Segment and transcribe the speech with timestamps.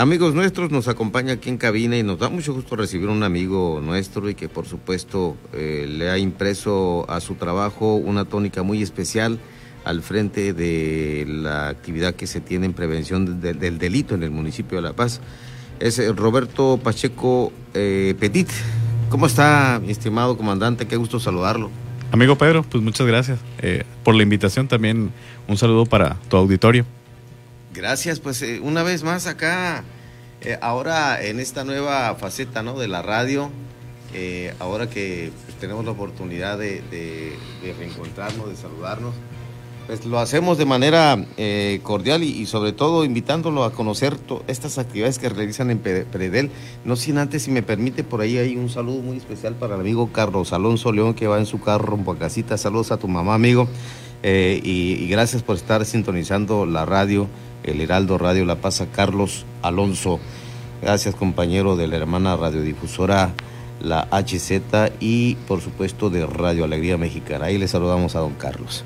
[0.00, 3.82] Amigos nuestros, nos acompaña aquí en cabina y nos da mucho gusto recibir un amigo
[3.84, 8.82] nuestro y que por supuesto eh, le ha impreso a su trabajo una tónica muy
[8.82, 9.38] especial
[9.84, 14.76] al frente de la actividad que se tiene en prevención del delito en el municipio
[14.78, 15.20] de La Paz.
[15.80, 18.48] Es eh, Roberto Pacheco eh, Petit.
[19.10, 20.86] ¿Cómo está, mi estimado comandante?
[20.86, 21.68] Qué gusto saludarlo.
[22.10, 23.38] Amigo Pedro, pues muchas gracias
[24.02, 24.66] por la invitación.
[24.66, 25.12] También
[25.46, 26.86] un saludo para tu auditorio.
[27.72, 29.84] Gracias, pues eh, una vez más acá,
[30.40, 32.76] eh, ahora en esta nueva faceta ¿no?
[32.76, 33.48] de la radio,
[34.12, 37.36] eh, ahora que tenemos la oportunidad de,
[37.78, 39.14] reencontrarnos, de saludarnos,
[39.86, 41.24] pues lo hacemos de manera
[41.82, 46.50] cordial y, sobre todo invitándolo a conocer estas actividades que realizan en Predel.
[46.84, 49.80] No sin antes, si me permite, por ahí hay un saludo muy especial para el
[49.80, 52.56] amigo Carlos Alonso León que va en su carro rumbo a casita.
[52.56, 53.68] Saludos a tu mamá, amigo.
[54.22, 57.28] y gracias por estar sintonizando la radio
[57.64, 60.20] el Heraldo Radio La Paz Carlos Alonso.
[60.82, 63.32] Gracias compañero de la hermana radiodifusora
[63.82, 67.46] La HZ y por supuesto de Radio Alegría Mexicana.
[67.46, 68.84] Ahí le saludamos a don Carlos.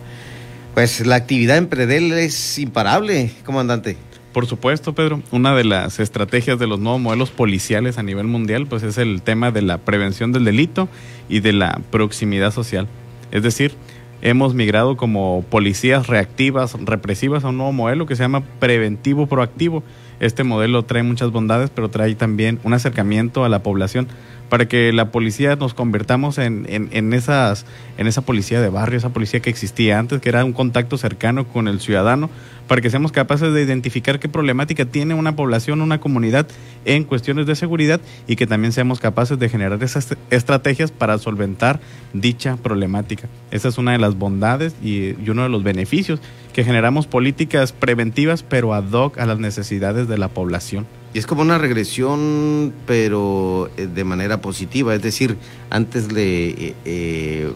[0.75, 3.97] Pues la actividad en Predel es imparable, comandante.
[4.33, 5.23] Por supuesto, Pedro.
[5.31, 9.23] Una de las estrategias de los nuevos modelos policiales a nivel mundial, pues es el
[9.23, 10.89] tema de la prevención del delito
[11.29, 12.89] y de la proximidad social.
[13.31, 13.77] Es decir,
[14.25, 19.85] hemos migrado como policías reactivas, represivas a un nuevo modelo que se llama preventivo proactivo.
[20.21, 24.09] Este modelo trae muchas bondades, pero trae también un acercamiento a la población
[24.49, 27.67] para que la policía nos convertamos en, en, esas,
[27.99, 31.49] en esa policía de barrio, esa policía que existía antes, que era un contacto cercano
[31.49, 32.31] con el ciudadano,
[32.69, 36.47] para que seamos capaces de identificar qué problemática tiene una población, una comunidad
[36.85, 41.81] en cuestiones de seguridad y que también seamos capaces de generar esas estrategias para solventar
[42.13, 43.29] dicha problemática.
[43.51, 46.21] Esa es una de las bondades y, y uno de los beneficios
[46.55, 50.87] que generamos políticas preventivas pero ad hoc a las necesidades de la población.
[51.13, 54.95] Y es como una regresión, pero eh, de manera positiva.
[54.95, 55.37] Es decir,
[55.69, 56.49] antes le...
[56.49, 57.53] Eh, eh,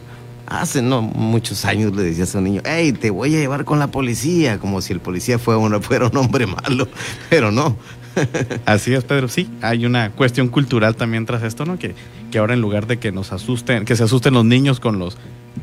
[0.47, 3.79] hace no muchos años le decías a un niño, hey, te voy a llevar con
[3.79, 6.89] la policía, como si el policía fuera, fuera un hombre malo,
[7.31, 7.77] pero no.
[8.65, 9.29] Así es, Pedro.
[9.29, 11.79] Sí, hay una cuestión cultural también tras esto, ¿no?
[11.79, 11.95] Que,
[12.31, 15.17] que ahora en lugar de que nos asusten, que se asusten los niños con los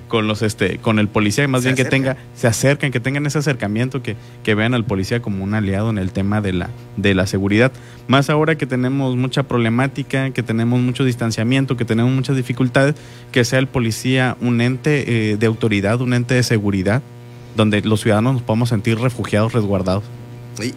[0.07, 3.39] con los este con el policía más bien que tenga se acerquen que tengan ese
[3.39, 7.15] acercamiento que, que vean al policía como un aliado en el tema de la de
[7.15, 7.71] la seguridad.
[8.07, 12.95] Más ahora que tenemos mucha problemática que tenemos mucho distanciamiento que tenemos muchas dificultades
[13.31, 17.01] que sea el policía un ente eh, de autoridad un ente de seguridad
[17.55, 20.03] donde los ciudadanos nos podamos sentir refugiados resguardados.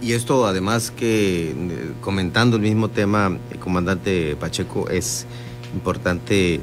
[0.03, 1.55] Y, esto además que eh,
[2.01, 5.27] comentando el mismo tema el comandante Pacheco es
[5.75, 6.61] importante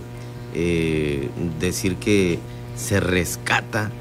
[0.53, 1.29] eh,
[1.59, 2.39] decir que
[2.75, 3.91] se rescata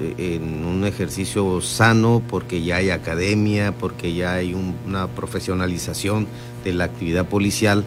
[0.00, 6.26] eh, en un ejercicio sano porque ya hay academia, porque ya hay una profesionalización
[6.64, 7.84] de la actividad policial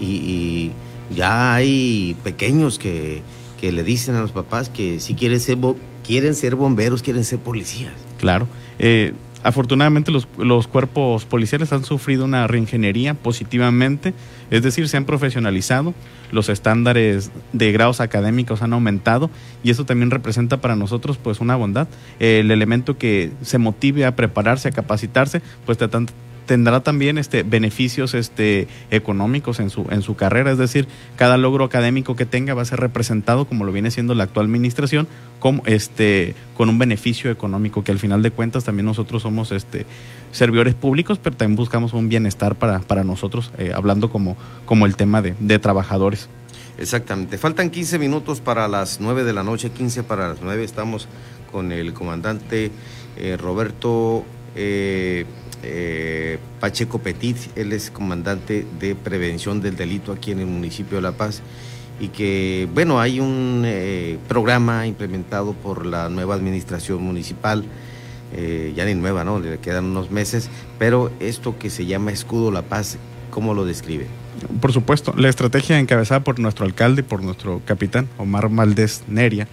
[0.00, 0.72] y,
[1.14, 3.22] ya hay pequeños que,
[3.60, 5.58] le dicen a los papás que si quieren ser,
[6.04, 7.92] quieren ser bomberos, quieren ser policías.
[8.18, 8.48] Claro.
[8.78, 9.12] Eh,
[9.42, 14.14] Afortunadamente los, los, cuerpos policiales han sufrido una reingeniería positivamente,
[14.50, 15.94] es decir, se han profesionalizado,
[16.30, 19.30] los estándares de grados académicos han aumentado
[19.62, 21.88] y eso también representa para nosotros pues una bondad.
[22.18, 25.78] El elemento que se motive a prepararse, a capacitarse, pues
[26.46, 31.64] tendrá también este beneficios este económicos en su en su carrera es decir cada logro
[31.64, 35.08] académico que tenga va a ser representado como lo viene siendo la actual administración
[35.38, 39.86] como este con un beneficio económico que al final de cuentas también nosotros somos este
[40.32, 44.36] servidores públicos pero también buscamos un bienestar para para nosotros eh, hablando como
[44.66, 46.28] como el tema de, de trabajadores
[46.78, 47.38] Exactamente.
[47.38, 50.64] Faltan 15 minutos para las 9 de la noche, 15 para las 9.
[50.64, 51.06] Estamos
[51.52, 52.72] con el comandante
[53.16, 54.24] eh, Roberto
[54.54, 55.24] eh,
[55.64, 61.02] eh, Pacheco Petit, él es comandante de prevención del delito aquí en el municipio de
[61.02, 61.40] La Paz
[62.00, 67.64] y que, bueno, hay un eh, programa implementado por la nueva administración municipal,
[68.32, 69.38] eh, ya ni nueva, ¿no?
[69.38, 72.98] Le quedan unos meses, pero esto que se llama Escudo La Paz,
[73.30, 74.06] ¿cómo lo describe?
[74.60, 79.46] Por supuesto, la estrategia encabezada por nuestro alcalde, por nuestro capitán, Omar Maldés Neria,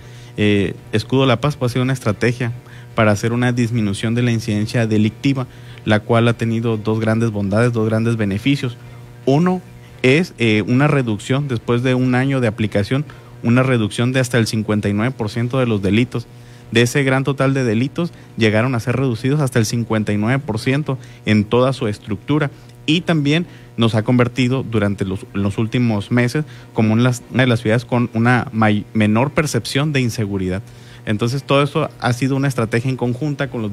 [0.91, 2.51] Escudo La Paz, pues, ha sido una estrategia
[2.95, 5.47] para hacer una disminución de la incidencia delictiva
[5.86, 8.77] la cual ha tenido dos grandes bondades, dos grandes beneficios.
[9.25, 9.62] Uno
[10.01, 13.06] es eh, una reducción, después de un año de aplicación,
[13.44, 16.27] una reducción de hasta el 59% de los delitos.
[16.71, 21.74] De ese gran total de delitos llegaron a ser reducidos hasta el 59% en toda
[21.74, 22.51] su estructura
[22.85, 28.09] y también nos ha convertido durante los, últimos meses como una de las ciudades con
[28.13, 28.47] una
[28.94, 30.62] menor percepción de inseguridad.
[31.09, 33.71] Entonces todo eso ha sido una estrategia en conjunta con los,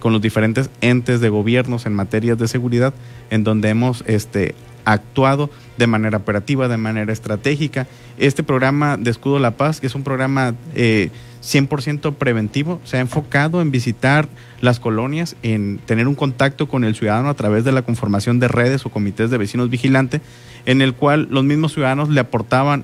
[0.00, 2.94] con los diferentes entes de gobiernos en materias de seguridad,
[3.28, 4.54] en donde hemos este,
[4.86, 7.86] actuado de manera operativa, de manera estratégica.
[8.16, 11.10] Este programa de Escudo La Paz, que es un programa eh,
[11.42, 14.26] 100% preventivo, se ha enfocado en visitar
[14.62, 18.48] las colonias, en tener un contacto con el ciudadano a través de la conformación de
[18.48, 20.22] redes o comités de vecinos vigilantes,
[20.64, 22.82] en el cual los mismos ciudadanos le aportaban,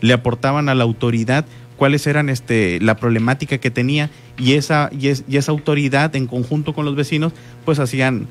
[0.00, 1.44] le aportaban a la autoridad
[1.80, 6.26] cuáles eran este, la problemática que tenía y esa, y, es, y esa autoridad en
[6.26, 7.32] conjunto con los vecinos
[7.64, 8.28] pues hacían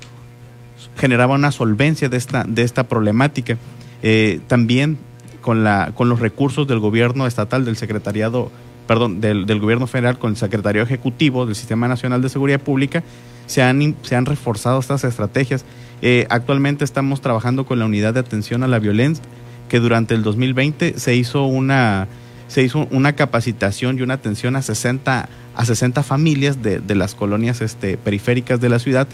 [0.96, 3.58] generaba una solvencia de esta, de esta problemática.
[4.04, 5.00] Eh, también
[5.42, 8.52] con, la, con los recursos del gobierno estatal, del secretariado,
[8.86, 13.04] perdón, del, del, gobierno federal, con el secretario ejecutivo del Sistema Nacional de Seguridad Pública,
[13.48, 15.66] se han, se han reforzado estas estrategias.
[16.04, 19.24] Eh, actualmente estamos trabajando con la unidad de atención a la violencia,
[19.70, 22.08] que durante el 2020 se hizo una,
[22.50, 27.16] se hizo una capacitación y una atención a 60, a 60 familias de, de las
[27.16, 29.08] colonias este, periféricas de la ciudad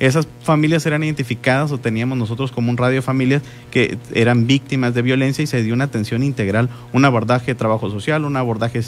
[0.00, 5.02] esas familias eran identificadas o teníamos nosotros como un radio familias que eran víctimas de
[5.02, 8.80] violencia y se dio una atención integral, un abordaje de trabajo social, un abordaje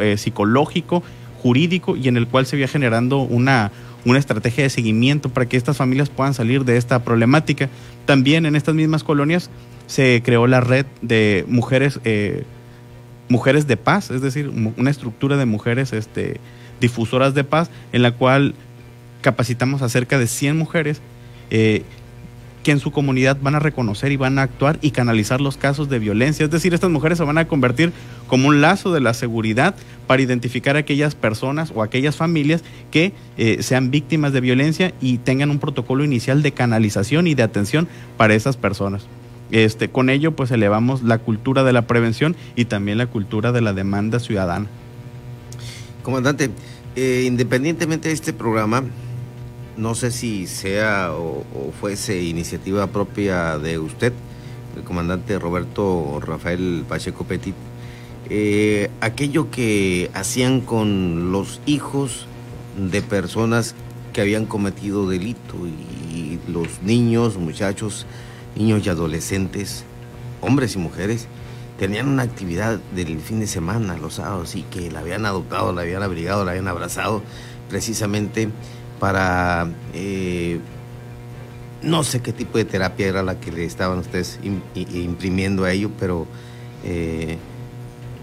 [0.00, 1.04] eh, psicológico,
[1.40, 3.70] jurídico y en el cual se iba generando una,
[4.04, 7.68] una estrategia de seguimiento para que estas familias puedan salir de esta problemática.
[8.04, 9.50] También en estas mismas colonias
[9.86, 12.42] se creó la red de mujeres, eh,
[13.28, 16.40] mujeres de paz, es decir, una estructura de mujeres este,
[16.80, 18.54] difusoras de paz en la cual
[19.20, 21.00] capacitamos a cerca de 100 mujeres
[21.50, 21.82] eh,
[22.62, 25.88] que en su comunidad van a reconocer y van a actuar y canalizar los casos
[25.88, 26.44] de violencia.
[26.44, 27.92] Es decir, estas mujeres se van a convertir
[28.26, 29.76] como un lazo de la seguridad
[30.08, 35.18] para identificar a aquellas personas o aquellas familias que eh, sean víctimas de violencia y
[35.18, 37.86] tengan un protocolo inicial de canalización y de atención
[38.16, 39.06] para esas personas.
[39.50, 43.60] Este, con ello, pues elevamos la cultura de la prevención y también la cultura de
[43.60, 44.66] la demanda ciudadana.
[46.02, 46.50] Comandante,
[46.96, 48.82] eh, independientemente de este programa,
[49.76, 51.44] no sé si sea o,
[51.80, 54.12] fuese iniciativa propia de usted,
[54.76, 57.54] el comandante Roberto Rafael Pacheco Petit,
[58.28, 62.26] eh, aquello que hacían con los hijos
[62.90, 63.74] de personas
[64.12, 65.54] que habían cometido delito
[66.12, 68.06] y los niños, muchachos,
[68.56, 69.84] niños y adolescentes,
[70.40, 71.28] hombres y mujeres,
[71.78, 75.82] tenían una actividad del fin de semana, los sábados, y que la habían adoptado, la
[75.82, 77.22] habían abrigado, la habían abrazado,
[77.68, 78.48] precisamente
[78.98, 80.58] para, eh,
[81.82, 84.38] no sé qué tipo de terapia era la que le estaban ustedes
[84.74, 86.26] imprimiendo a ello, pero
[86.84, 87.36] eh,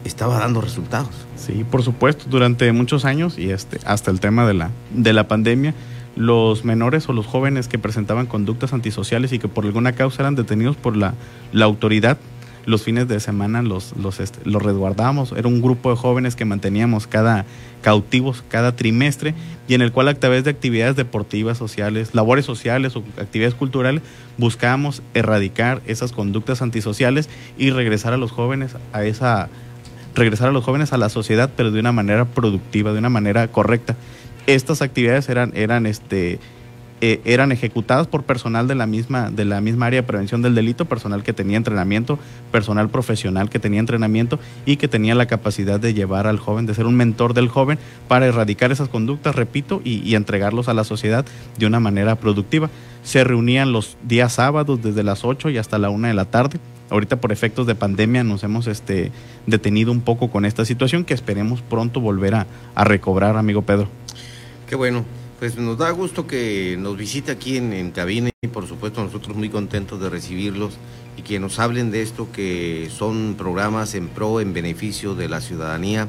[0.04, 1.12] estaba dando resultados.
[1.36, 5.28] Sí, por supuesto, durante muchos años y este, hasta el tema de la, de la
[5.28, 5.74] pandemia,
[6.16, 10.36] los menores o los jóvenes que presentaban conductas antisociales y que por alguna causa eran
[10.36, 11.16] detenidos por la,
[11.52, 12.18] la autoridad
[12.66, 15.34] los fines de semana los, los, este, los resguardamos.
[15.34, 17.46] Era un grupo de jóvenes que manteníamos cada
[17.82, 19.36] cautivos cada trimestre
[19.68, 24.02] y en el cual a través de actividades deportivas, sociales, labores sociales o actividades culturales
[24.38, 29.50] buscábamos erradicar esas conductas antisociales y regresar a los jóvenes a esa
[30.16, 33.48] regresar a los jóvenes a la sociedad pero de una manera productiva, de una manera
[33.50, 33.98] correcta.
[34.48, 36.40] Estas actividades eran eran este
[37.06, 40.56] eh, eran ejecutadas por personal de la misma de la misma área de prevención del
[40.56, 42.18] delito, personal que tenía entrenamiento,
[42.50, 46.74] personal profesional que tenía entrenamiento y que tenía la capacidad de llevar al joven, de
[46.74, 51.26] ser un mentor del joven para erradicar esas conductas, repito, y, entregarlos a la sociedad
[51.58, 52.70] de una manera productiva.
[53.04, 56.58] Se reunían los días sábados desde las 8 y hasta la 1 de la tarde.
[56.90, 59.12] Ahorita por efectos de pandemia nos hemos este,
[59.46, 63.90] detenido un poco con esta situación que esperemos pronto volver a recobrar, amigo Pedro.
[64.68, 65.06] Qué bueno.
[65.40, 69.36] Pues nos da gusto que nos visite aquí en, en, cabina y por supuesto nosotros
[69.36, 70.76] muy contentos de recibirlos
[71.18, 75.42] y que nos hablen de esto que son programas en pro, en beneficio de la
[75.42, 76.08] ciudadanía,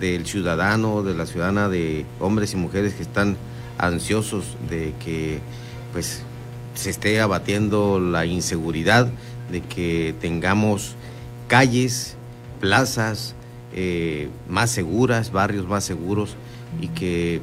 [0.00, 3.36] del ciudadano, de la ciudadana, de hombres y mujeres que están
[3.78, 5.40] ansiosos de que
[5.92, 6.22] pues
[6.74, 9.10] se esté abatiendo la inseguridad,
[9.50, 10.94] de que tengamos
[11.48, 12.16] calles,
[12.60, 13.34] plazas
[13.74, 16.36] eh, más seguras, barrios más seguros
[16.80, 17.40] y que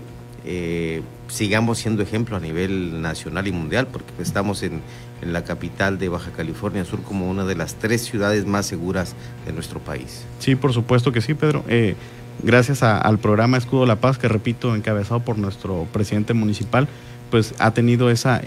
[0.51, 4.81] eh, sigamos siendo ejemplo a nivel nacional y mundial, porque estamos en,
[5.21, 9.13] en, la capital de Baja California Sur como una de las tres ciudades más seguras
[9.45, 10.23] de nuestro país.
[10.39, 11.63] Sí, por supuesto que sí, Pedro.
[11.67, 11.95] Eh,
[12.41, 16.87] gracias al programa Escudo La Paz, que repito, encabezado por nuestro presidente municipal,
[17.29, 18.41] pues ha tenido esa,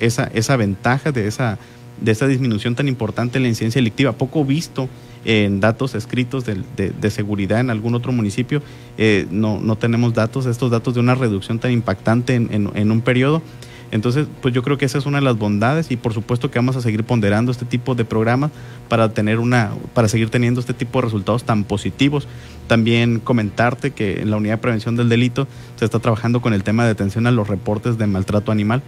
[0.00, 1.56] esa, esa ventaja de esa,
[2.00, 4.88] de esa disminución tan importante en la incidencia delictiva, poco visto
[5.24, 8.62] en datos escritos de, de, seguridad en algún otro municipio.
[8.96, 12.90] Eh, no, no tenemos datos, estos datos de una reducción tan impactante en, en, en
[12.90, 13.42] un periodo.
[13.90, 16.58] Entonces, pues yo creo que esa es una de las bondades y por supuesto que
[16.58, 18.50] vamos a seguir ponderando este tipo de programas
[18.88, 22.28] para tener una para seguir teniendo este tipo de resultados tan positivos.
[22.66, 26.64] También comentarte que en la unidad de prevención del delito se está trabajando con el
[26.64, 28.82] tema de atención a los reportes de maltrato animal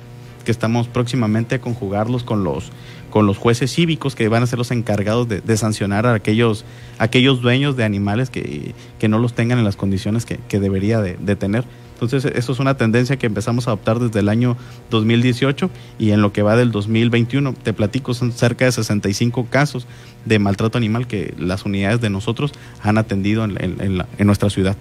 [0.45, 2.71] que estamos próximamente a conjugarlos con los
[3.11, 6.65] con los jueces cívicos que van a ser los encargados de, sancionar a aquellos,
[6.99, 8.75] aquellos dueños de animales que,
[9.09, 11.65] no los tengan en las condiciones que, debería de, tener.
[11.95, 14.57] Entonces, eso es una tendencia que empezamos a adoptar desde el año
[14.89, 19.87] 2018 y en lo que va del 2021, te platico, son cerca de 65 casos
[20.25, 22.53] de maltrato animal que las unidades de nosotros
[22.83, 24.77] han atendido en, nuestra ciudad.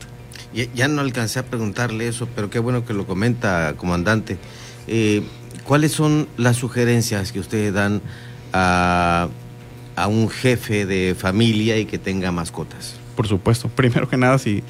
[0.53, 4.37] Ya, no alcancé a preguntarle eso, pero qué bueno que lo comenta, comandante.
[4.87, 5.21] Eh,
[5.69, 8.01] ¿Cuáles son las sugerencias que ustedes dan
[8.53, 9.29] a,
[10.07, 12.95] un jefe de familia y que tenga mascotas?
[13.15, 13.69] Por supuesto.
[13.69, 14.63] Primero que nada, si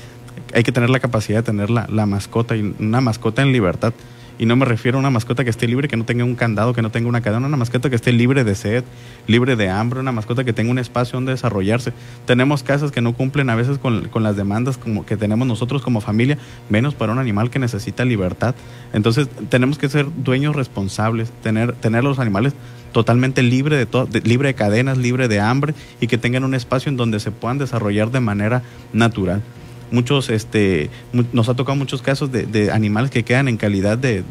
[0.53, 3.93] hay que tener la capacidad de tener la, la mascota y una mascota en libertad.
[4.39, 6.73] Y no me refiero a una mascota que esté libre, que no tenga un candado,
[6.73, 8.85] que no tenga una cadena, una mascota que esté libre de sed,
[9.27, 11.91] libre de hambre, una mascota que tenga un espacio donde desarrollarse.
[12.25, 15.99] Tenemos casas que no cumplen a veces con, las demandas como que tenemos nosotros como
[15.99, 16.37] familia,
[16.69, 18.55] menos para un animal que necesita libertad.
[18.93, 22.53] Entonces tenemos que ser dueños responsables, tener, tener los animales
[22.93, 26.89] totalmente libre de, todo, libre de cadenas, libre de hambre y que tengan un espacio
[26.89, 29.43] en donde se puedan desarrollar de manera natural
[29.91, 30.89] muchos, este,
[31.33, 34.23] nos ha tocado muchos casos de, animales que quedan en calidad de,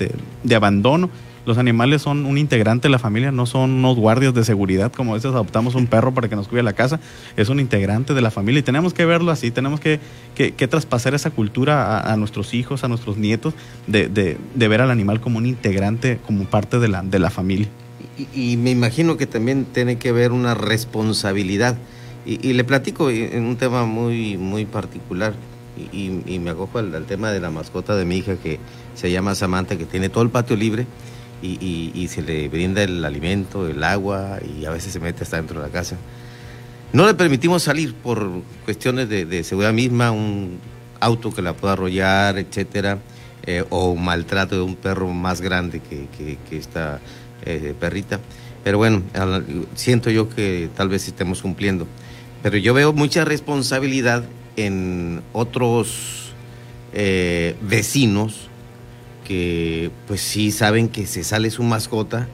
[0.55, 1.11] abandono.
[1.47, 5.12] Los animales son un integrante de la familia, no son unos guardias de seguridad, como
[5.12, 7.00] a veces adoptamos un perro para que nos cuide la casa,
[7.38, 9.99] es un integrante de la familia y tenemos que verlo así, tenemos que,
[10.69, 13.55] traspasar esa cultura a, nuestros hijos, a nuestros nietos,
[13.87, 17.69] de, ver al animal como un integrante, como parte de la, de la familia.
[18.19, 21.79] Y, y me imagino que también tiene que ver una responsabilidad
[22.29, 25.35] y, le platico en un tema muy, muy particular.
[25.93, 28.59] Y, me acojo al, tema de la mascota de mi hija que
[28.95, 30.87] se llama Samantha, que tiene todo el patio libre
[31.43, 35.61] y, se le brinda el alimento, el agua y a veces se mete hasta dentro
[35.61, 35.97] de la casa.
[36.93, 38.31] No le permitimos salir por
[38.65, 40.59] cuestiones de, seguridad misma, un
[41.01, 42.99] auto que la pueda arrollar, etcétera,
[43.47, 47.01] eh, o maltrato de un perro más grande que, esta
[47.45, 48.21] eh, perrita.
[48.65, 49.03] Pero bueno,
[49.75, 51.87] siento yo que tal vez estemos cumpliendo.
[52.42, 54.25] Pero yo veo mucha responsabilidad
[54.57, 56.33] en otros
[56.92, 58.49] eh, vecinos
[59.26, 62.28] que pues sí saben que se sale su mascota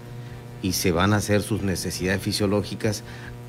[0.63, 3.03] y se van a hacer sus necesidades fisiológicas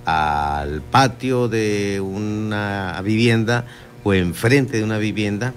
[0.06, 3.66] al patio de una vivienda
[4.04, 5.54] o enfrente de una vivienda.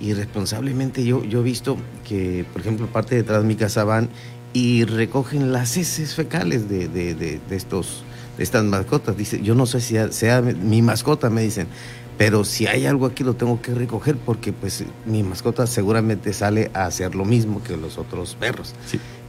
[0.00, 1.76] Y responsablemente yo, yo he visto
[2.08, 4.08] que, por ejemplo, parte detrás de mi casa van
[4.52, 8.02] y recogen las heces fecales de, de, de estos
[8.40, 9.16] estas mascotas.
[9.16, 11.68] Dice, yo no sé si sea, mi mascota, me dicen,
[12.18, 16.70] pero si hay algo aquí lo tengo que recoger porque pues mi mascota seguramente sale
[16.74, 18.74] a hacer lo mismo que los otros perros.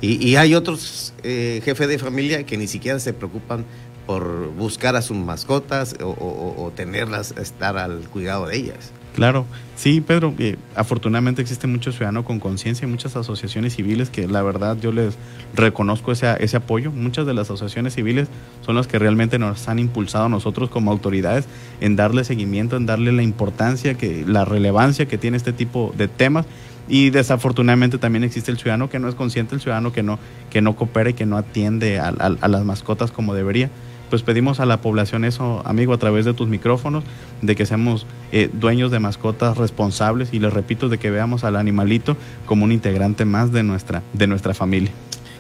[0.02, 3.66] Y, hay otros eh, jefes de familia que ni siquiera se preocupan
[4.08, 6.10] por buscar a sus mascotas o,
[6.58, 8.92] o tenerlas, estar al cuidado de ellas.
[9.22, 14.28] Claro, sí, Pedro, eh, afortunadamente existe mucho ciudadano con conciencia y muchas asociaciones civiles que
[14.28, 15.16] la verdad yo les
[15.54, 16.92] reconozco ese, ese apoyo.
[16.92, 18.30] Muchas de las asociaciones civiles
[18.66, 21.46] son las que realmente nos han impulsado a nosotros como autoridades
[21.82, 26.08] en darle seguimiento, en darle la importancia, que, la relevancia que tiene este tipo de
[26.08, 26.48] temas.
[26.90, 30.18] Y desafortunadamente también existe el ciudadano que no es consciente, el ciudadano que no,
[30.50, 33.70] que no coopera y que no atiende a, a las mascotas como debería
[34.12, 37.06] pues pedimos a la población eso, amigo, a través de tus micrófonos,
[37.42, 41.56] de que seamos eh, dueños de mascotas responsables y les repito, de que veamos al
[41.56, 44.92] animalito como un integrante más de nuestra, de nuestra familia.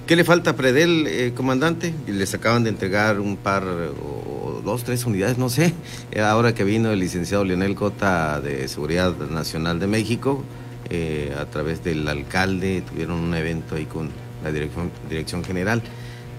[0.08, 1.94] ¿Qué le falta a Predel, eh, comandante?
[2.08, 5.74] Les acaban de entregar un par o dos, tres unidades, no sé.
[6.12, 10.44] Eh, ahora que vino el licenciado Leonel Cota de Seguridad Nacional de México,
[11.40, 14.10] a través del alcalde, tuvieron un evento ahí con
[14.44, 15.82] la dirección general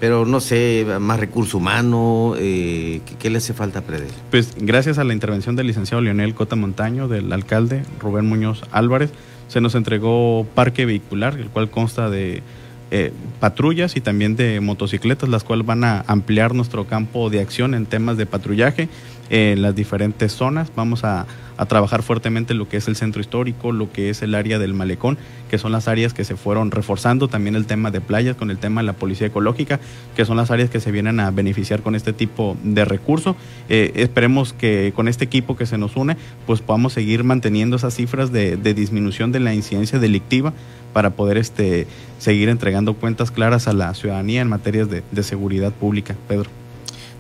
[0.02, 4.11] pero no sé, más recurso humano, eh, ¿qué, le hace falta a?
[4.32, 9.12] Pues gracias a la intervención del licenciado Leonel Cota Montaño, del alcalde Rubén Muñoz Álvarez,
[9.47, 12.42] se nos entregó parque vehicular, el cual consta de
[12.90, 17.73] eh, patrullas y también de motocicletas, las cuales van a ampliar nuestro campo de acción
[17.73, 18.88] en temas de patrullaje
[19.32, 20.70] en las diferentes zonas.
[20.76, 24.34] Vamos a a trabajar fuertemente lo que es el centro histórico, lo que es el
[24.34, 25.18] área del malecón,
[25.50, 28.58] que son las áreas que se fueron reforzando, también el tema de playas con el
[28.58, 29.80] tema de la policía ecológica,
[30.16, 33.36] que son las áreas que se vienen a beneficiar con este tipo de recurso.
[33.68, 37.94] Eh, esperemos que con este equipo que se nos une, pues podamos seguir manteniendo esas
[37.94, 40.52] cifras de, disminución de la incidencia delictiva
[40.92, 41.86] para poder este,
[42.18, 46.16] seguir entregando cuentas claras a la ciudadanía en materias de, de seguridad pública.
[46.28, 46.62] Pedro.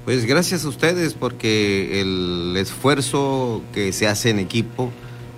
[0.04, 4.90] Pues gracias a ustedes porque el esfuerzo que se hace en equipo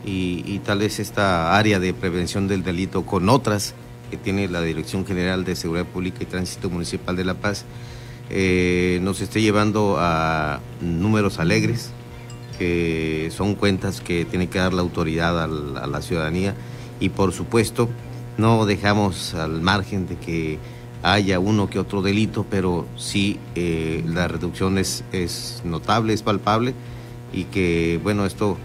[0.07, 3.75] y, tal vez esta área de prevención del delito con otras
[4.11, 7.65] que tiene la Dirección General de Seguridad Pública y Tránsito Municipal de La Paz
[8.31, 11.91] eh, nos esté llevando a números alegres,
[12.59, 16.55] que son cuentas que tiene que dar la autoridad a la, ciudadanía.
[17.01, 17.89] Y por supuesto
[18.39, 20.59] no dejamos al margen de que
[21.05, 25.05] haya uno que otro delito, pero sí eh, la reducción es,
[25.63, 26.73] notable, es palpable
[27.31, 28.57] y que bueno, esto,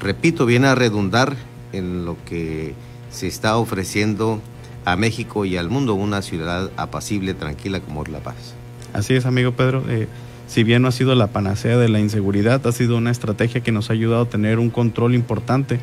[0.00, 1.36] repito, viene a redundar
[1.72, 2.74] en lo que
[3.12, 4.40] se está ofreciendo
[4.84, 8.54] a México y al mundo una ciudad apacible, tranquila como es La Paz.
[8.92, 9.84] Así es, amigo Pedro.
[9.88, 10.08] Eh,
[10.48, 13.70] si bien no ha sido la panacea de la inseguridad, ha sido una estrategia que
[13.70, 15.78] nos ha ayudado a tener un control importante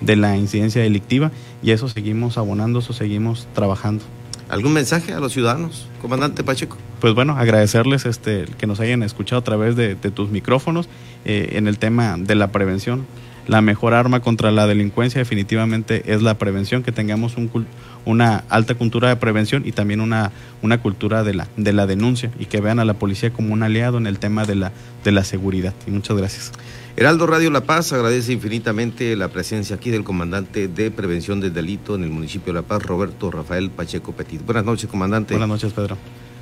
[0.00, 4.04] de la incidencia delictiva y eso seguimos abonando, eso seguimos trabajando.
[4.52, 6.76] ¿Algún mensaje a los ciudadanos, comandante Pacheco?
[7.00, 10.90] Pues bueno, agradecerles este, que nos hayan escuchado a través de, tus micrófonos
[11.24, 13.06] eh, en el tema de la prevención
[13.46, 17.66] la mejor arma contra la delincuencia definitivamente es la prevención, que tengamos un,
[18.04, 20.30] una alta cultura de prevención y también una,
[20.62, 23.64] una cultura de la, de la denuncia y que vean a la policía como un
[23.64, 25.74] aliado en el tema de la, de la seguridad.
[25.88, 26.52] Y muchas gracias.
[26.94, 31.94] Heraldo Radio La Paz agradece infinitamente la presencia aquí del comandante de prevención del delito
[31.94, 34.44] en el municipio de La Paz, Roberto Rafael Pacheco Petit.
[34.44, 35.32] Buenas noches, comandante.
[35.32, 35.96] Buenas noches, Pedro.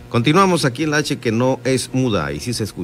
[0.09, 2.79] Continuamos aquí en la H que no es muda y sí se escucha.